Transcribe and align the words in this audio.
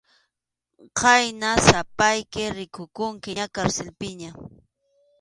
Khayna 0.99 1.49
sapayki 1.67 2.41
rikukunki 2.57 3.29
ña 3.37 3.45
karsilpiña. 3.55 4.29